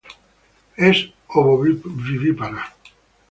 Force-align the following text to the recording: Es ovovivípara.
Es 0.87 0.97
ovovivípara. 1.41 2.61